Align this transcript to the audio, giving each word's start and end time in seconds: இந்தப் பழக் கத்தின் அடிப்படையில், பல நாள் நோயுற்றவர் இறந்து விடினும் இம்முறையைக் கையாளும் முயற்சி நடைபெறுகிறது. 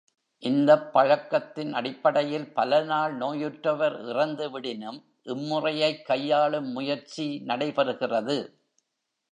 இந்தப் 0.43 0.93
பழக் 0.93 1.29
கத்தின் 1.29 1.73
அடிப்படையில், 1.73 2.53
பல 2.53 2.83
நாள் 2.83 3.17
நோயுற்றவர் 3.17 4.09
இறந்து 4.09 4.49
விடினும் 4.49 4.99
இம்முறையைக் 5.23 6.05
கையாளும் 6.05 6.71
முயற்சி 6.71 7.43
நடைபெறுகிறது. 7.47 8.37